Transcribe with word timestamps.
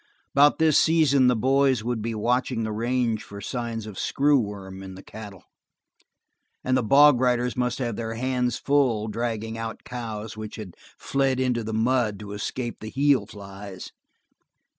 About 0.33 0.57
this 0.57 0.79
season 0.79 1.27
the 1.27 1.35
boys 1.35 1.83
would 1.83 2.01
be 2.01 2.15
watching 2.15 2.63
the 2.63 2.71
range 2.71 3.21
for 3.23 3.39
signs 3.39 3.85
of 3.85 3.99
screw 3.99 4.39
worms 4.39 4.83
in 4.83 4.95
the 4.95 5.03
cattle, 5.03 5.43
and 6.63 6.75
the 6.75 6.81
bog 6.81 7.19
riders 7.21 7.55
must 7.55 7.77
have 7.77 7.97
their 7.97 8.15
hands 8.15 8.57
full 8.57 9.07
dragging 9.09 9.59
out 9.59 9.83
cows 9.83 10.35
which 10.35 10.55
had 10.55 10.73
fled 10.97 11.39
into 11.39 11.63
the 11.63 11.71
mud 11.71 12.17
to 12.19 12.31
escape 12.33 12.79
the 12.79 12.89
heel 12.89 13.27
flies. 13.27 13.91